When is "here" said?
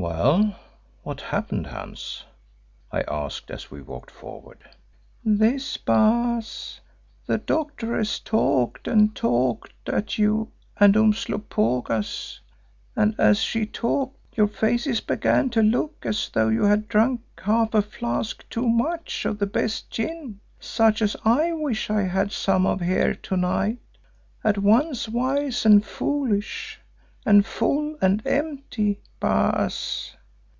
22.80-23.16